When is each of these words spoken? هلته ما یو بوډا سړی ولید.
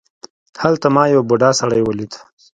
هلته 0.61 0.87
ما 0.95 1.03
یو 1.13 1.21
بوډا 1.29 1.49
سړی 1.59 1.81
ولید. 1.83 2.11